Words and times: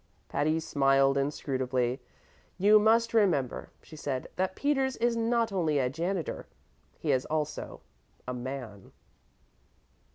Patty 0.29 0.59
smiled 0.59 1.15
inscrutably. 1.15 2.01
"You 2.57 2.79
must 2.79 3.13
remember," 3.13 3.69
she 3.83 3.95
said, 3.95 4.29
"that 4.35 4.55
Peters 4.55 4.97
is 4.97 5.15
not 5.15 5.51
only 5.51 5.77
a 5.77 5.91
janitor: 5.91 6.47
he 6.97 7.11
is 7.11 7.25
also 7.27 7.81
a 8.27 8.33
man." 8.33 8.93